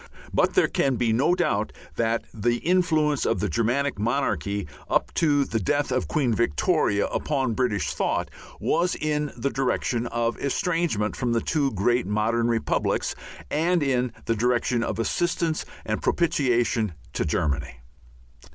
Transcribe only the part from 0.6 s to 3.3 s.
can be no doubt that the influence